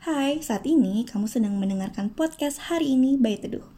[0.00, 3.68] Hai, saat ini kamu sedang mendengarkan podcast hari ini by Teduh.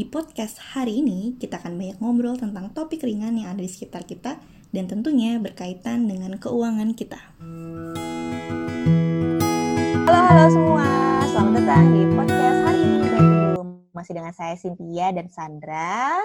[0.00, 4.08] Di podcast hari ini, kita akan banyak ngobrol tentang topik ringan yang ada di sekitar
[4.08, 4.40] kita
[4.72, 7.20] dan tentunya berkaitan dengan keuangan kita.
[10.08, 10.88] Halo, halo semua.
[11.36, 13.68] Selamat datang di podcast hari ini by Teduh.
[13.92, 16.24] Masih dengan saya Cynthia dan Sandra.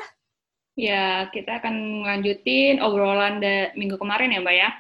[0.80, 4.72] Ya, kita akan lanjutin obrolan de- minggu kemarin ya, Mbak ya.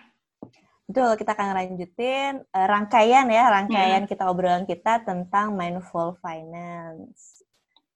[0.83, 7.43] Betul, kita akan lanjutin eh, rangkaian ya, rangkaian kita obrolan kita tentang mindful finance.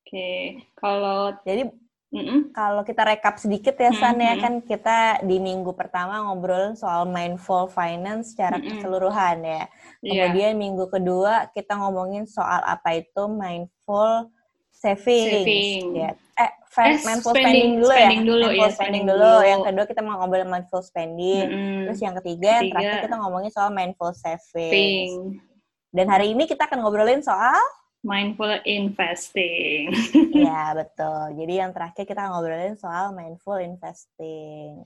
[0.08, 1.68] Oke, kalau Jadi
[2.16, 4.42] mm-mm, kalau kita rekap sedikit ya Hmm, San ya hmm.
[4.42, 8.80] kan kita di minggu pertama ngobrolin soal mindful finance secara Mm-mm.
[8.80, 9.64] keseluruhan ya.
[10.00, 14.32] iya, Kemudian minggu kedua kita ngomongin soal apa itu mindful
[14.72, 15.28] savings.
[15.28, 15.84] Saving.
[15.92, 16.12] Ya.
[16.38, 17.98] Eh, fa- Eh, mindful spending- spending, dulu ya.
[17.98, 19.26] spending dulu, mindful iya, spending spending dulu.
[19.26, 19.50] dulu.
[19.50, 21.46] Yang kedua kita mau ngobrolin mindful spending.
[21.50, 22.78] mm-mm, Terus yang ketiga, yang Ketiga.
[22.78, 24.10] terakhir kita ngomongin soal mindful.
[24.14, 25.42] Saving.
[25.90, 27.58] Dan hari ini kita akan ngobrolin soal
[28.00, 29.90] mindful investing.
[30.46, 31.34] ya betul.
[31.36, 34.86] Jadi yang terakhir kita ngobrolin soal mindful investing.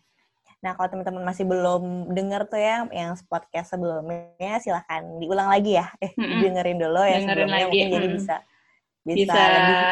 [0.62, 5.90] Nah, kalau teman-teman masih belum dengar tuh ya yang podcast sebelumnya, silahkan diulang lagi ya.
[5.98, 6.40] Eh, Mm-mm.
[6.40, 8.14] dengerin dulu ya Dengerin sebelumnya lagi, mungkin jadi mm.
[8.16, 8.36] bisa
[9.02, 9.42] bisa, Bisa,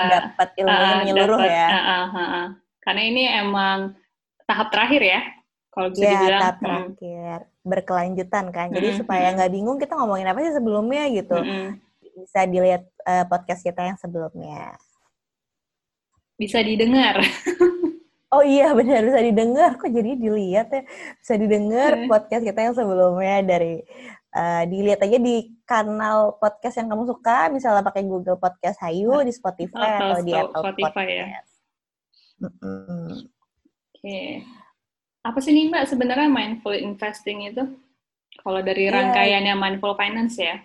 [0.05, 1.67] dapat ilmunya Ah, menyeluruh dapat, ya.
[1.69, 2.47] ah, ah, ah.
[2.83, 3.77] Karena ini emang
[4.45, 5.21] tahap terakhir ya,
[5.73, 6.39] kalau bisa Ya, dibilang.
[6.41, 8.67] tahap Mm, terakhir berkelanjutan kan.
[8.73, 9.35] Jadi Mm-mm, supaya mm-mm.
[9.37, 11.33] nggak bingung kita ngomongin apa sih sebelumnya gitu.
[11.35, 11.65] mm-mm.
[12.17, 14.77] Bisa dilihat eh, podcast kita yang sebelumnya.
[16.39, 17.15] Bisa didengar.
[18.29, 20.81] Oh iya benar bisa didengar kok jadi dilihat ya
[21.17, 23.81] bisa didengar podcast kita yang sebelumnya dari
[24.29, 29.33] eh, dilihat aja di kanal podcast yang kamu suka misalnya pakai Google Podcast Hayu di
[29.33, 31.25] Spotify Atau atau di Apple Spotify ya.
[31.25, 31.51] Podcast.
[32.39, 33.07] Mm-mm.
[33.91, 34.21] Oke.
[35.19, 37.63] Apa sih nih Mbak sebenarnya mindful investing itu?
[38.39, 38.95] Kalau dari Iya.
[38.95, 40.55] rangkaiannya mindful finance ya?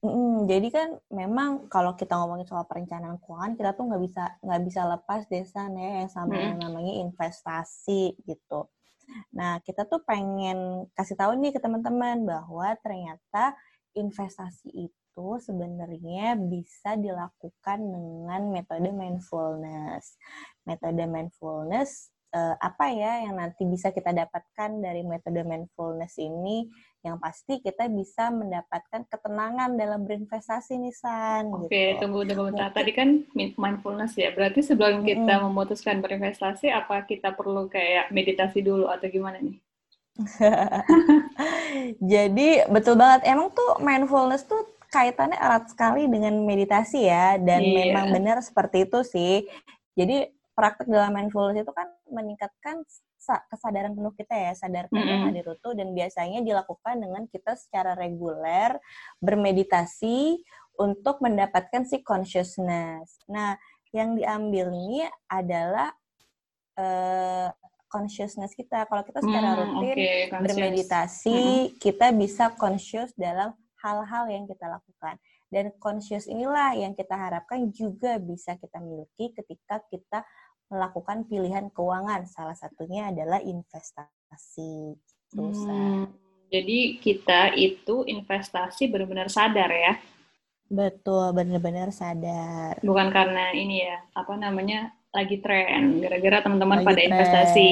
[0.00, 0.44] Mm-mm.
[0.44, 4.80] Jadi kan memang kalau kita ngomongin soal perencanaan keuangan kita tuh nggak bisa nggak bisa
[4.84, 6.40] lepas desa ya yang sama Mm.
[6.44, 8.68] yang namanya investasi gitu.
[9.34, 13.58] Nah kita tuh pengen kasih tahu nih ke teman-teman bahwa ternyata
[13.94, 20.18] investasi itu sebenarnya bisa dilakukan dengan metode mindfulness.
[20.66, 26.66] Metode mindfulness eh, apa ya yang nanti bisa kita dapatkan dari metode mindfulness ini?
[27.04, 31.52] Yang pasti kita bisa mendapatkan ketenangan dalam berinvestasi nih San.
[31.52, 32.00] Oke, gitu.
[32.02, 32.72] tunggu tunggu bentar.
[32.72, 34.32] Tadi kan mi- mindfulness ya.
[34.32, 35.52] Berarti sebelum kita Mm-mm.
[35.52, 39.60] memutuskan berinvestasi, apa kita perlu kayak meditasi dulu atau gimana nih?
[42.12, 43.28] Jadi betul banget.
[43.28, 47.36] Emang tuh mindfulness tuh kaitannya erat sekali dengan meditasi ya.
[47.36, 47.92] Dan Iya.
[47.92, 49.44] memang benar seperti itu sih.
[49.92, 52.86] Jadi praktek dalam mindfulness itu kan meningkatkan
[53.18, 57.98] sa- kesadaran penuh kita ya, sadar penuh hadir utuh dan biasanya dilakukan dengan kita secara
[57.98, 58.78] reguler
[59.18, 60.38] bermeditasi
[60.78, 63.18] untuk mendapatkan si consciousness.
[63.26, 63.58] Nah,
[63.90, 65.90] yang diambil ini adalah
[66.74, 67.48] eh,
[67.86, 68.90] consciousness kita.
[68.90, 70.42] Kalau kita secara Hmm, rutin conscious.
[70.42, 71.38] bermeditasi,
[71.78, 75.14] kita bisa conscious dalam hal-hal yang kita lakukan.
[75.46, 80.26] Dan conscious inilah yang kita harapkan juga bisa kita miliki ketika kita
[80.68, 82.24] melakukan pilihan keuangan.
[82.26, 84.96] Salah satunya adalah investasi.
[85.30, 86.08] Terus, Hmm,
[86.48, 89.98] jadi kita itu investasi benar-benar sadar ya,
[90.70, 92.78] betul, benar-benar sadar.
[92.80, 97.10] bukan karena ini ya, apa namanya, lagi tren, gara-gara teman-teman pada tren.
[97.10, 97.70] investasi.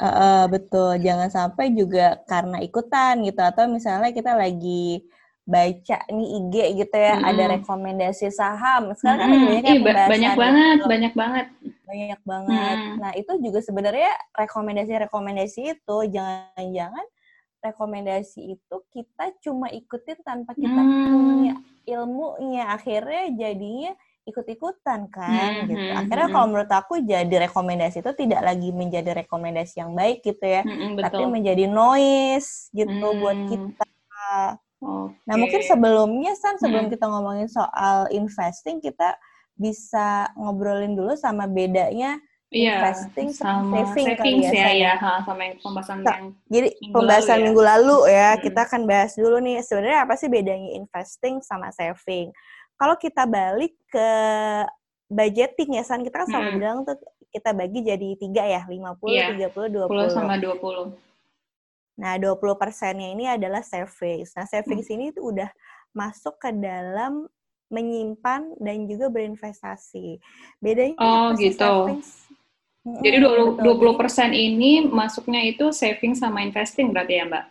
[0.00, 5.04] Eh, eh, betul, jangan sampai juga karena ikutan gitu atau misalnya kita lagi
[5.50, 6.54] baca nih IG
[6.86, 7.54] gitu ya, ada Mm-mm.
[7.58, 8.94] rekomendasi saham.
[8.94, 9.50] Sekarang kan lagi Mm-mm.
[9.50, 10.40] banyak Ih, ya banyak gitu.
[10.40, 11.46] banget, banyak banget.
[11.90, 12.76] banyak banget.
[12.78, 12.96] Hmm.
[13.02, 17.06] Nah, itu juga sebenarnya rekomendasi-rekomendasi itu jangan-jangan
[17.60, 21.02] rekomendasi itu kita cuma ikutin tanpa kita Hmm.
[21.10, 22.70] punya ilmunya.
[22.70, 25.90] Akhirnya jadinya ikut-ikutan kan Hmm, gitu.
[25.90, 26.34] hmm, Akhirnya hmm.
[26.38, 30.94] kalau menurut aku jadi rekomendasi itu tidak lagi menjadi rekomendasi yang baik gitu ya, tapi
[31.26, 31.34] betul.
[31.34, 33.34] menjadi noise gitu buat
[34.80, 35.12] Hmm.
[35.12, 35.28] kita.
[35.28, 36.92] Nah, mungkin sebelumnya San, sebelum Hmm.
[36.92, 39.14] kita ngomongin soal investing, kita
[39.54, 42.16] bisa ngobrolin dulu sama bedanya
[42.50, 46.16] Iya, investing sama saving kali savings ya, ya, San, ya, ha, sama yang pembahasan Sa-
[46.16, 47.44] yang Jadi Minggu pembahasan lalu ya.
[47.46, 48.42] minggu lalu ya, Mm-mm.
[48.42, 52.32] kita akan bahas dulu nih sebenarnya apa sih bedanya investing sama saving.
[52.74, 54.08] Kalau kita balik ke
[55.06, 56.58] budgeting ya San, kita kan selalu Mm-mm.
[56.58, 56.96] bilang tuh
[57.30, 60.10] kita bagi jadi tiga ya, 50, Iya, 30, 10 20.
[60.10, 60.90] sama 20.
[61.98, 64.34] Nah, 20 persennya ini adalah savings.
[64.34, 64.94] Nah, savings Hmm.
[64.98, 65.50] ini tuh udah
[65.90, 67.26] masuk ke dalam
[67.70, 70.18] menyimpan dan juga berinvestasi.
[70.58, 71.58] Bedanya Oh, gitu.
[71.58, 72.26] savings?
[72.80, 73.62] Jadi Mm-mm, 20, betul.
[73.62, 77.44] 20 Jadi- persen ini masuknya itu saving sama investing berarti ya Mbak?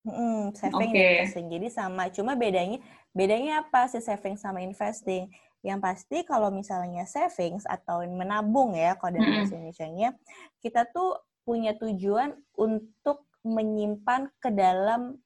[0.00, 0.96] Hmm, saving Oke.
[0.96, 1.46] dan investing.
[1.52, 2.80] Jadi sama, cuma bedanya
[3.12, 5.28] bedanya apa sih saving sama investing?
[5.60, 10.16] Yang pasti kalau misalnya savings atau menabung ya, kalau dalam bahasa Indonesianya,
[10.64, 15.16] kita tuh punya tujuan untuk menyimpan ke dalam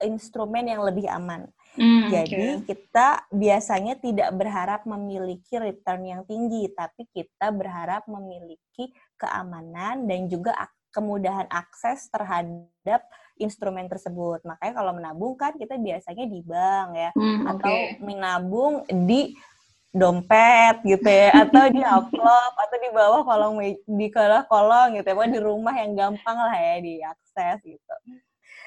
[0.00, 1.48] instrumen yang lebih aman.
[1.76, 2.66] Hmm, Jadi oke.
[2.66, 10.56] kita biasanya tidak berharap memiliki return yang tinggi, tapi kita berharap memiliki keamanan dan juga
[10.90, 13.06] kemudahan akses terhadap
[13.38, 14.42] instrumen tersebut.
[14.42, 18.02] Makanya kalau menabung kan kita biasanya di bank ya, Hmm, atau oke.
[18.02, 18.74] menabung
[19.06, 19.30] di
[19.90, 25.14] dompet gitu ya, atau di amplop, atau di bawah kolong di kolong kolong gitu ya,
[25.14, 27.94] pokoknya di rumah yang gampang lah ya diakses gitu.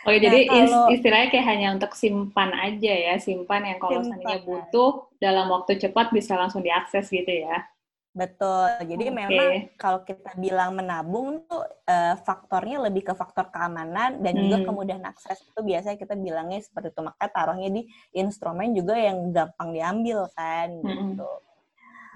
[0.04, 4.44] Oke, Nah, jadi kalau- istilahnya kayak hanya untuk simpan aja ya, simpan yang kalau seandainya
[4.44, 7.64] butuh dalam waktu cepat bisa langsung diakses gitu ya.
[8.14, 8.70] Betul.
[8.86, 9.18] Jadi Oke.
[9.26, 14.68] memang kalau kita bilang menabung tuh eh, faktornya lebih ke faktor keamanan dan juga Hmm.
[14.70, 17.02] kemudahan akses itu biasanya kita bilangnya seperti itu.
[17.02, 17.82] Makanya taruhnya di
[18.14, 21.18] instrumen juga yang gampang diambil kan Mm-mm.
[21.18, 21.30] gitu.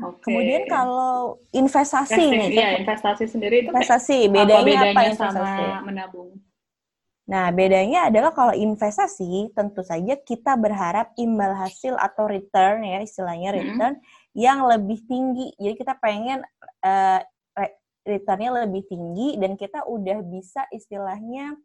[0.05, 0.21] Oke.
[0.29, 5.65] Kemudian kalau investasi Investing, nih, kan investasi sendiri itu investasi apa bedanya apa, bedanya investasi?
[5.65, 6.29] sama menabung?
[7.27, 13.51] Nah, bedanya adalah kalau investasi tentu saja kita berharap imbal hasil atau return ya istilahnya
[13.51, 14.00] return
[14.31, 15.51] yang lebih tinggi.
[15.59, 16.39] Jadi kita pengen
[17.59, 17.77] re-
[18.07, 21.59] returnnya lebih tinggi dan kita udah bisa istilahnya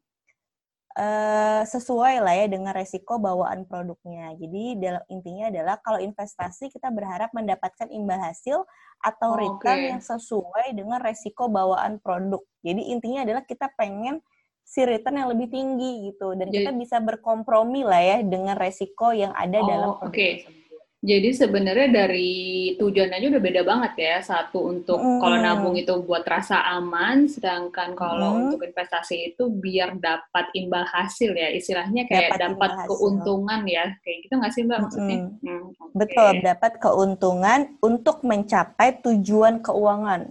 [0.99, 4.35] eh, sesuai lah ya dengan resiko bawaan produknya.
[4.37, 8.67] Jadi dalam intinya adalah kalau investasi kita berharap mendapatkan imbal hasil
[8.99, 9.89] atau Oh, return oke.
[9.95, 12.43] yang sesuai dengan resiko bawaan produk.
[12.67, 14.19] Jadi intinya adalah kita pengen
[14.63, 19.13] si return yang lebih tinggi gitu dan kita Jadi- bisa berkompromi lah ya dengan resiko
[19.13, 20.29] yang ada dalam Oh, produk oke.
[20.39, 20.61] tersebut.
[21.03, 22.31] Jadi sebenarnya dari
[22.79, 24.17] tujuannya aja udah beda banget ya.
[24.23, 25.19] Satu untuk Mm.
[25.19, 28.41] kalau nabung itu buat rasa aman, sedangkan kalau Mm.
[28.47, 31.51] untuk investasi itu biar dapat imbal hasil ya.
[31.51, 32.87] Istilahnya kayak Dapat dapat, hasil.
[32.87, 33.99] keuntungan ya.
[33.99, 35.17] Kayak gitu nggak sih Mbak maksudnya?
[35.27, 35.43] Mm-mm.
[35.43, 35.91] Hmm, oke.
[35.91, 40.31] Betul, dapat keuntungan untuk mencapai tujuan keuangan.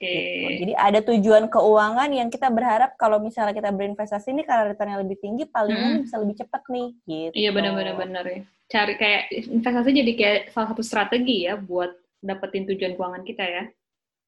[0.00, 0.16] Oke.
[0.16, 0.52] gitu.
[0.64, 5.20] Jadi ada tujuan keuangan yang kita berharap kalau misalnya kita berinvestasi ini karena returnnya lebih
[5.20, 6.02] tinggi, palingan Hmm.
[6.08, 6.88] bisa lebih cepat nih.
[7.04, 7.34] Gitu.
[7.36, 8.40] Iya benar-benar benar ya.
[8.72, 11.92] Cari kayak investasi jadi kayak salah satu strategi ya buat
[12.24, 13.64] dapetin tujuan keuangan kita ya.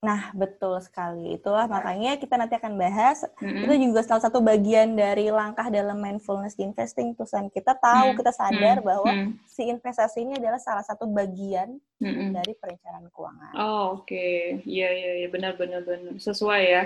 [0.02, 1.38] Nah, betul sekali.
[1.38, 3.22] Itulah makanya kita nanti akan bahas.
[3.38, 3.62] Mm-mm.
[3.62, 7.14] Itu juga salah satu bagian dari langkah dalam mindfulness di investing.
[7.14, 7.46] Tuh, San.
[7.54, 11.78] Kita tahu, Hmm, kita sadar Hmm, bahwa hmm, si investasi ini adalah salah satu bagian
[12.02, 12.34] mm-mm.
[12.34, 13.54] dari perencanaan keuangan.
[13.54, 14.26] Oh, oke.
[14.66, 16.18] Iya, iya, iya, benar, benar, benar.
[16.18, 16.84] Sesuai ya.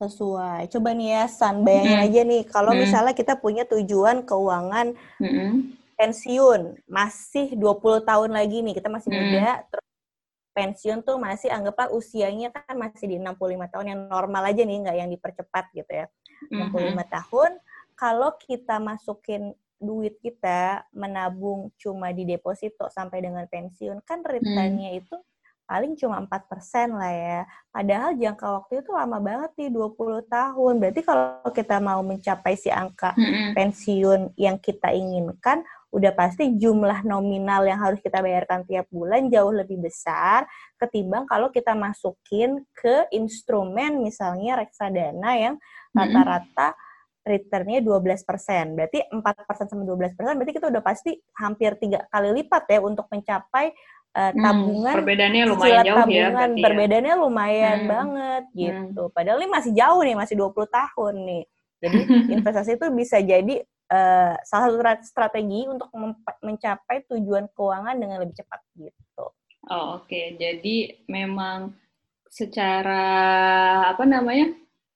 [0.00, 0.72] Sesuai.
[0.72, 2.06] Coba nih ya, San, bayangin Hmm.
[2.08, 2.80] aja nih, kalau Hmm.
[2.80, 5.76] misalnya kita punya tujuan keuangan Mm-mm.
[6.00, 9.28] pensiun, masih 20 tahun lagi nih, kita masih Hmm.
[9.28, 9.84] muda, terus
[10.54, 14.96] pensiun tuh masih anggaplah usianya kan masih di 65 tahun yang normal aja nih, nggak
[14.96, 16.06] yang dipercepat gitu ya.
[16.48, 17.50] 65 tahun,
[17.98, 19.52] kalau kita masukin
[19.82, 25.18] duit kita menabung cuma di deposito sampai dengan pensiun, kan returnnya itu
[25.64, 27.40] paling cuma 4% lah ya.
[27.72, 30.74] Padahal jangka waktu itu lama banget nih, 20 tahun.
[30.80, 33.56] Berarti kalau kita mau mencapai si angka Mm-mm.
[33.56, 39.54] pensiun yang kita inginkan, udah pasti jumlah nominal yang harus kita bayarkan tiap bulan jauh
[39.54, 40.42] lebih besar
[40.74, 45.54] ketimbang kalau kita masukin ke instrumen misalnya reksadana yang
[45.94, 46.74] rata-rata
[47.24, 48.76] returnnya 12%.
[48.76, 53.72] Berarti 4% sama 12%, berarti kita udah pasti hampir tiga kali lipat ya untuk mencapai
[54.18, 56.62] uh, Hmm, tabungan perbedaannya lumayan jauh ya tabungan ya.
[56.68, 57.88] perbedaannya lumayan Hmm.
[57.88, 59.02] banget gitu.
[59.14, 61.44] Padahal ini masih jauh nih, masih 20 tahun nih.
[61.80, 61.98] Jadi
[62.36, 63.54] investasi itu bisa jadi
[63.90, 65.88] eh, salah satu tra- strategi untuk
[66.40, 69.26] mencapai tujuan keuangan dengan lebih cepat gitu.
[69.70, 70.20] Oh, oke.
[70.36, 71.72] Jadi memang
[72.28, 73.04] secara
[73.92, 74.52] apa namanya?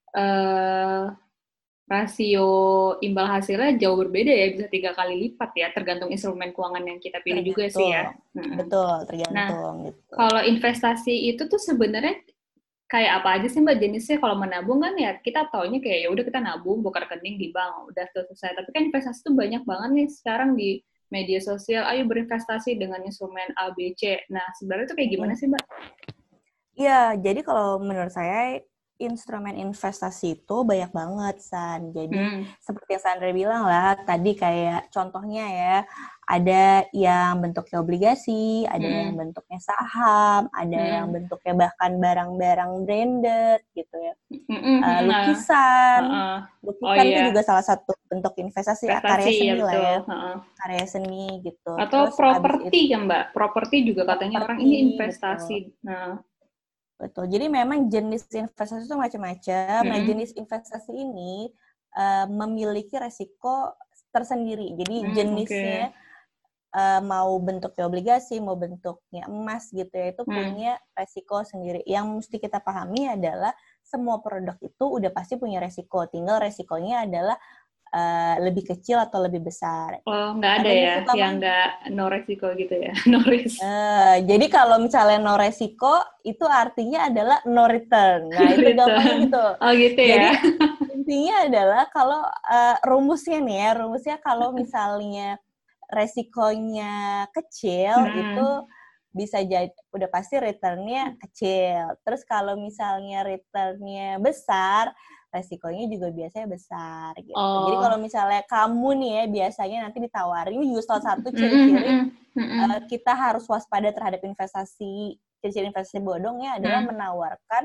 [0.08, 1.04] eh
[1.88, 2.48] rasio
[3.00, 7.24] imbal hasilnya jauh berbeda ya, bisa tiga kali lipat ya, tergantung instrumen keuangan yang kita
[7.24, 8.12] pilih juga sih ya.
[8.36, 10.12] Betul, tergantung gitu.
[10.12, 12.20] Kalau investasi itu tuh sebenarnya
[12.88, 14.16] kayak apa aja sih mbak jenisnya?
[14.18, 17.92] Kalau menabung kan ya kita taunya kayak ya udah kita nabung buka rekening di bank
[17.92, 18.56] udah selesai.
[18.56, 20.80] Tapi kan investasi tuh banyak banget nih sekarang di
[21.12, 21.84] media sosial.
[21.84, 24.24] Ayo berinvestasi dengan instrumen A, B, C.
[24.32, 25.62] Nah sebenarnya itu kayak gimana sih mbak?
[26.78, 28.62] Iya, jadi kalau menurut saya
[28.98, 31.94] instrumen investasi itu banyak banget, San.
[31.94, 32.42] Jadi Hmm.
[32.58, 35.76] seperti yang Sandra bilang lah, tadi kayak contohnya ya,
[36.28, 39.00] ada yang bentuknya obligasi, ada Hmm.
[39.00, 40.92] yang bentuknya saham, ada Hmm.
[41.00, 44.14] yang bentuknya bahkan barang-barang branded gitu ya.
[44.28, 46.38] Mm-mm, Uh, nah, lukisan, uh-uh.
[46.60, 47.26] lukisan itu iya.
[47.32, 49.88] juga salah satu bentuk investasi, ya, karya investasi seni ya lah betul.
[49.88, 50.36] ya, uh-uh.
[50.60, 51.72] karya seni gitu.
[51.80, 53.22] Atau properti ya mbak?
[53.32, 55.72] Properti juga katanya orang ini investasi.
[55.80, 56.20] Nah,
[56.98, 57.30] Betul.
[57.30, 59.86] Jadi memang jenis investasi itu macam-macam.
[59.86, 60.08] Nah, Mm-mm.
[60.10, 61.46] jenis investasi ini
[61.94, 63.70] eh, memiliki resiko
[64.10, 64.74] tersendiri.
[64.74, 65.94] Jadi Hmm, jenisnya
[66.74, 70.34] uh, mau bentuknya obligasi, mau bentuknya emas gitu ya, itu Hmm.
[70.34, 71.80] punya resiko sendiri.
[71.88, 76.04] Yang mesti kita pahami adalah semua produk itu udah pasti punya resiko.
[76.08, 77.36] Tinggal resikonya adalah
[77.92, 80.04] uh, lebih kecil atau lebih besar.
[80.04, 83.58] Oh, nggak ada Karena ya, yang nggak no resiko gitu ya, no risk.
[83.64, 88.28] Eh, jadi kalau misalnya no resiko, itu artinya adalah no return.
[88.28, 89.44] Nah, itu gampangnya gitu.
[89.64, 90.12] Oh gitu ya.
[90.12, 90.28] Jadi
[90.92, 95.40] intinya adalah kalau eh, rumusnya nih ya, rumusnya kalau misalnya
[95.88, 98.20] resikonya kecil Hmm.
[98.22, 98.48] itu
[99.08, 101.96] bisa jadi udah pasti returnnya kecil.
[102.04, 104.92] Terus kalau misalnya returnnya besar,
[105.32, 107.34] resikonya juga biasanya besar gitu.
[107.34, 107.82] Jadi Oh.
[107.82, 112.04] kalau misalnya kamu nih ya biasanya nanti ditawarin ini juga salah satu ciri-ciri mm-mm,
[112.36, 112.60] mm-mm.
[112.68, 116.90] eh, kita harus waspada terhadap investasi ciri-ciri investasi bodongnya adalah Hmm.
[116.92, 117.64] menawarkan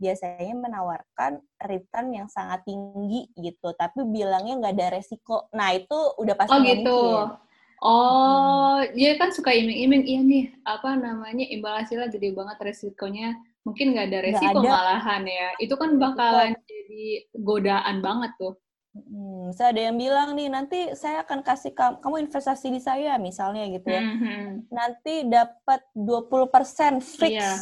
[0.00, 6.34] biasanya menawarkan return yang sangat tinggi gitu tapi bilangnya nggak ada resiko nah itu udah
[6.40, 6.96] pasti Oh gitu.
[6.96, 7.49] mungkin.
[7.80, 13.32] Oh, dia kan suka iming-iming, iya nih, apa namanya, imbal hasilnya gede banget resikonya.
[13.64, 14.70] Mungkin nggak ada resiko ada.
[14.72, 15.48] malahan ya.
[15.56, 17.04] Itu kan bakalan jadi
[17.40, 18.54] godaan banget tuh.
[18.90, 23.22] Hmm, saya ada yang bilang nih nanti saya akan kasih kamu, kamu investasi di saya
[23.22, 24.66] misalnya gitu ya Mhm.
[24.66, 27.54] nanti dapat 20% fix Iya.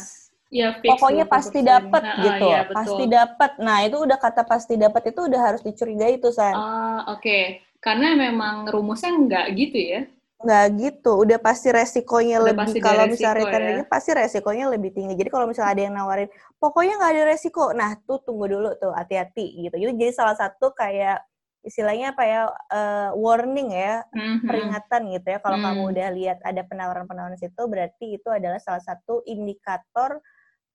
[0.49, 1.33] Ya, fix pokoknya 20%.
[1.37, 2.73] pasti dapat Ha-ha, gitu iya, betul.
[2.73, 7.13] pasti dapat nah itu udah kata pasti dapat itu udah harus dicurigai tuh san Ah,
[7.13, 7.61] oke.
[7.79, 10.01] Karena memang rumusnya nggak gitu ya.
[10.39, 13.83] nggak gitu udah pasti resikonya Udah lebih pasti kalau misalnya return ya.
[13.91, 16.31] pasti resikonya lebih tinggi jadi kalau misalnya ada yang nawarin
[16.63, 20.71] pokoknya nggak ada resiko nah tuh tunggu dulu tuh hati-hati gitu jadi jadi salah satu
[20.71, 21.27] kayak
[21.67, 24.47] istilahnya apa ya eh, warning ya Mhm.
[24.47, 25.91] peringatan gitu ya kalau kamu Hmm.
[25.91, 30.23] udah lihat ada penawaran-penawaran situ berarti itu adalah salah satu indikator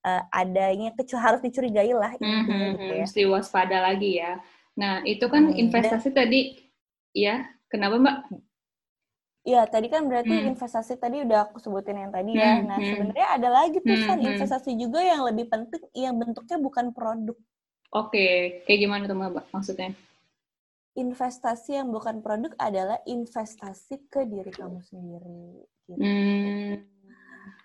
[0.05, 4.45] eh, adanya kecu harus dicurigai lah Mhm, gitu ya Mesti waspada lagi ya.
[4.77, 6.64] Nah, itu kan Hmm, investasi tadi,
[7.15, 8.17] ya, kenapa Mbak?
[9.45, 10.57] Iya, tadi kan berarti Hmm.
[10.57, 12.57] investasi tadi udah aku sebutin yang tadi ya.
[12.57, 12.89] Hmm, Nah, hmm.
[12.89, 14.29] sebenarnya ada lagi tuh Hmm, kan hmm.
[14.33, 17.37] investasi juga yang lebih penting yang bentuknya bukan produk.
[17.95, 18.27] Oke,
[18.65, 19.93] kayak gimana tuh Mbak maksudnya?
[20.95, 25.67] Investasi yang bukan produk adalah investasi ke diri kamu sendiri.
[25.85, 26.01] Gitu.
[26.01, 26.73] Hmm,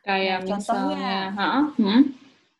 [0.04, 1.00] kayak Nah, contohnya.
[1.00, 2.02] misalnya, ha-ha, hmm?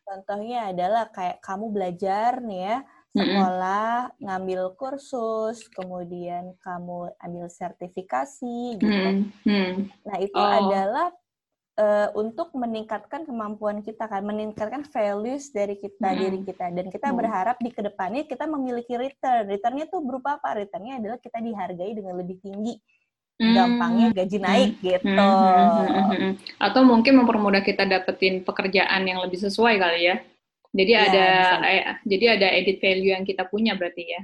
[0.00, 2.76] Contohnya adalah kayak kamu belajar nih ya,
[3.10, 8.86] sekolah, ngambil kursus, kemudian kamu ambil sertifikasi gitu.
[8.86, 9.72] Hmm, hmm.
[10.06, 10.46] Nah, itu Oh.
[10.46, 11.08] adalah
[11.80, 16.20] eh, untuk meningkatkan kemampuan kita kan, meningkatkan values dari kita, Mm-mm.
[16.20, 16.68] diri kita.
[16.76, 17.16] Dan kita Mm.
[17.16, 19.48] berharap di ke depannya kita memiliki return.
[19.48, 20.60] Returnnya tuh berupa apa?
[20.60, 22.76] Returnnya adalah kita dihargai dengan lebih tinggi.
[23.40, 23.56] Hmm.
[23.56, 25.08] Gampangnya gaji naik Hmm, gitu.
[25.08, 26.32] hmm, hmm, hmm, hmm, hmm.
[26.60, 30.20] Atau mungkin mempermudah kita dapetin pekerjaan yang lebih sesuai kali ya.
[30.70, 31.24] Jadi Iya, ada
[31.66, 34.22] eh, jadi ada edit value yang kita punya berarti ya.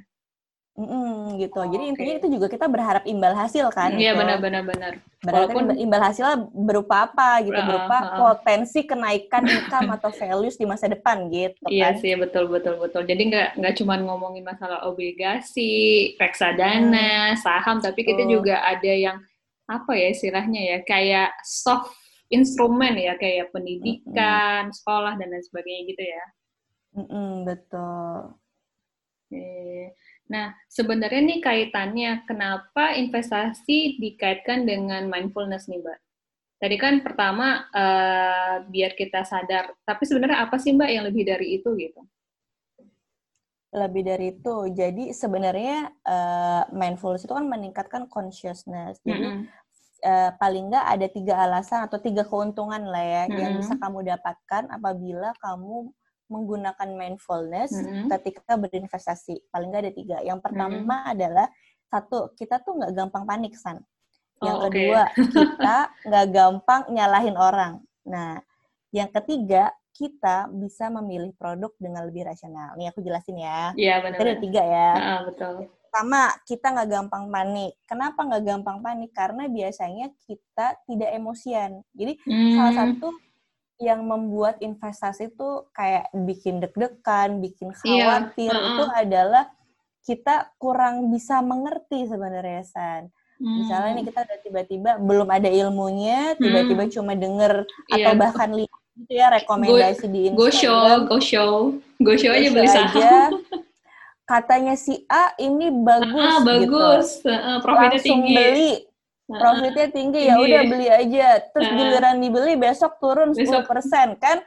[0.76, 1.56] Mm-mm, gitu.
[1.56, 2.20] Oh, Jadi intinya oke.
[2.20, 3.96] itu juga kita berharap imbal hasil kan.
[3.96, 4.20] Iya gitu.
[4.20, 4.92] benar-benar benar.
[5.24, 7.56] Berarti Walaupun- imbal- imbal hasilnya berupa apa gitu?
[7.56, 8.12] Ah, Berupa ah.
[8.14, 12.04] potensi kenaikan income atau values di masa depan gitu Iya kan.
[12.04, 13.02] sih betul betul betul.
[13.02, 18.32] Jadi nggak nggak cuma ngomongin masalah obligasi, reksadana, saham, tapi kita Hmm.
[18.34, 19.16] Juga ada yang
[19.64, 21.90] apa ya istilahnya ya kayak soft
[22.32, 26.24] instrumen ya kayak pendidikan, sekolah dan lain sebagainya gitu ya.
[26.96, 28.34] Mm-mm, betul.
[29.26, 29.92] Oke.
[30.30, 35.98] Nah, sebenarnya nih kaitannya kenapa investasi dikaitkan dengan mindfulness nih, Mbak?
[36.56, 41.60] Tadi kan pertama eh, biar kita sadar, tapi sebenarnya apa sih Mbak yang lebih dari
[41.60, 42.00] itu gitu?
[43.76, 49.02] Lebih dari itu, jadi sebenarnya eh, mindfulness itu kan meningkatkan consciousness.
[49.04, 49.52] Jadi Mm-mm.
[50.06, 53.60] Eh, paling nggak ada tiga alasan atau tiga keuntungan lah ya yang Mm-mm.
[53.60, 55.90] bisa kamu dapatkan apabila kamu
[56.26, 58.06] menggunakan mindfulness Mm-mm.
[58.10, 59.50] ketika berinvestasi.
[59.50, 60.16] Paling nggak ada tiga.
[60.22, 61.46] Yang pertama adalah
[61.86, 63.78] satu, kita tuh nggak gampang panik, San.
[64.42, 65.76] Yang Oh, kedua, kita
[66.08, 67.78] nggak gampang nyalahin orang.
[68.06, 68.42] Nah,
[68.90, 72.76] yang ketiga, kita bisa memilih produk dengan lebih rasional.
[72.76, 73.72] Nih aku jelasin ya.
[73.72, 74.36] Iya ada benar.
[74.44, 74.90] tiga ya.
[74.92, 75.54] Ah, betul.
[75.96, 77.72] Pertama, kita nggak gampang panik.
[77.88, 79.16] Kenapa nggak gampang panik?
[79.16, 81.80] Karena biasanya kita tidak emosian.
[81.96, 82.20] Jadi
[82.52, 83.08] salah Hmm, satu
[83.80, 88.68] yang membuat investasi itu kayak bikin deg-degan, bikin Iya, khawatir heeh.
[88.68, 89.44] itu adalah
[90.04, 93.08] kita kurang bisa mengerti sebenarnya San.
[93.40, 98.20] Misalnya nih hmm, kita udah tiba-tiba belum ada ilmunya, tiba-tiba cuma denger atau Iya.
[98.20, 101.08] bahkan lihat gitu ya rekomendasi di go show, Instagram.
[101.08, 101.52] go show,
[102.04, 102.84] go show aja Go beli saham.
[102.92, 103.12] aja.
[104.26, 106.74] Katanya si A ini bagus, Ah, gitu.
[106.74, 108.34] bagus, Ah, profitnya Langsung tinggi.
[108.34, 108.70] beli,
[109.26, 111.28] Ah, profitnya tinggi ya udah beli aja.
[111.46, 111.74] Terus Ah.
[111.74, 113.62] giliran dibeli besok turun 10%
[114.12, 114.18] Besok.
[114.18, 114.38] kan?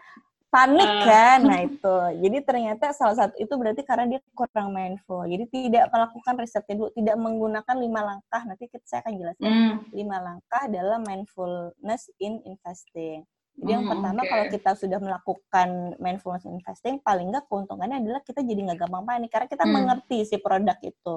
[0.50, 1.06] panik Uh.
[1.06, 1.96] kan nah itu
[2.26, 6.90] jadi ternyata salah satu itu berarti karena dia kurang mindful jadi tidak melakukan risetnya dulu
[6.90, 9.74] tidak menggunakan lima langkah nanti saya akan jelaskan Hmm.
[9.94, 14.32] lima langkah dalam mindfulness in investing jadi yang Hmm, pertama oke.
[14.32, 19.30] kalau kita sudah melakukan mindfulness investing paling nggak keuntungannya adalah kita jadi nggak gampang panik
[19.30, 19.74] karena kita Hmm.
[19.76, 21.16] mengerti si produk itu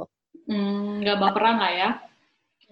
[0.49, 1.89] Hmm, nggak baperan lah ya.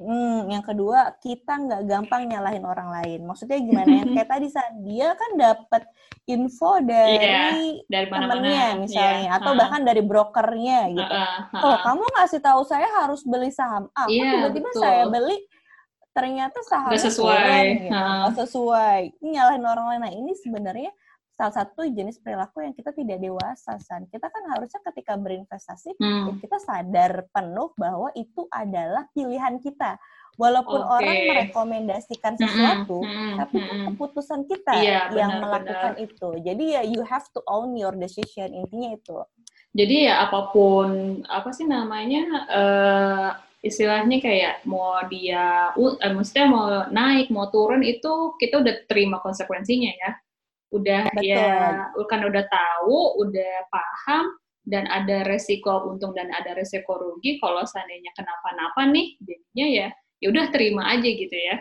[0.00, 3.20] Hmm, yang kedua kita nggak gampang nyalahin orang lain.
[3.28, 4.00] Maksudnya gimana?
[4.00, 5.82] Yang kayak tadi saat dia kan dapat
[6.24, 11.12] info dari Iya, Dari temennya misalnya, Iya, atau ha, bahkan dari brokernya gitu.
[11.12, 11.84] ha, ha, Oh, ha.
[11.84, 14.82] kamu ngasih tahu saya harus beli saham A, kok Iya, tiba-tiba betul.
[14.82, 15.36] saya beli
[16.10, 19.00] ternyata sahamnya sesuai, gitu, sesuai.
[19.22, 20.00] Ini nyalahin orang lain.
[20.02, 20.90] Nah, ini sebenarnya
[21.30, 24.04] salah satu jenis perilaku yang kita tidak dewasa, San.
[24.12, 26.36] Kita kan harusnya ketika berinvestasi ya Hmm.
[26.36, 29.96] kita sadar penuh bahwa itu adalah pilihan kita.
[30.36, 30.92] Walaupun Oke.
[31.00, 36.30] orang merekomendasikan Mm-mm, sesuatu, mm-mm, tapi kan keputusan kita Iya, yang benar, melakukan itu.
[36.40, 39.20] Jadi ya you have to own your decision intinya itu.
[39.76, 43.28] Jadi ya apa pun apa sih namanya eh
[43.60, 49.20] istilahnya kayak mau dia uh, eh, maksudnya mau naik mau turun itu kita udah terima
[49.20, 50.10] konsekuensinya ya.
[50.70, 51.26] Udah Betul.
[51.26, 51.50] ya
[52.06, 54.24] kan udah tahu, udah paham
[54.62, 59.88] dan ada resiko untung dan ada resiko rugi kalau seandainya kenapa-napa nih jadinya ya
[60.20, 61.56] ya udah terima aja gitu ya.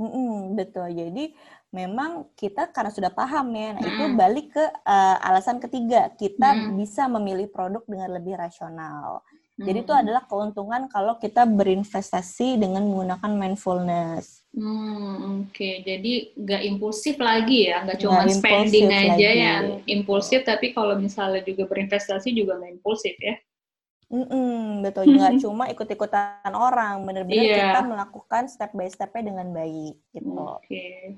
[0.00, 0.88] Mm-mm, betul.
[0.96, 1.36] Jadi
[1.68, 4.16] memang kita karena sudah paham ya, nah itu Mm-mm.
[4.16, 6.80] balik ke uh, alasan ketiga kita Mm-mm.
[6.80, 9.20] bisa memilih produk dengan lebih rasional.
[9.60, 10.00] Jadi itu Hmm.
[10.00, 14.40] adalah keuntungan kalau kita berinvestasi dengan menggunakan mindfulness.
[14.50, 15.70] Hmm, oke.
[15.84, 19.22] Jadi nggak impulsif lagi ya, nggak cuma impulsif spending aja lagi.
[19.36, 23.36] yang impulsif, tapi kalau misalnya juga berinvestasi juga nggak impulsif ya.
[24.10, 27.56] Mm-mm, betul, nggak cuma ikut-ikutan orang, benar-benar Iya.
[27.62, 30.34] kita melakukan step by step-nya dengan baik gitu.
[30.34, 31.14] Oke.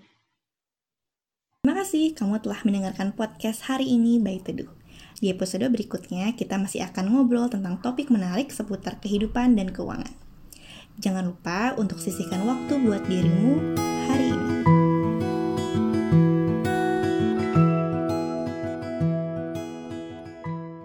[1.62, 4.81] Terima kasih kamu telah mendengarkan podcast hari ini by Teduh.
[5.22, 10.10] Di episode berikutnya, kita masih akan ngobrol tentang topik menarik seputar kehidupan dan keuangan.
[10.98, 13.78] Jangan lupa untuk sisihkan waktu buat dirimu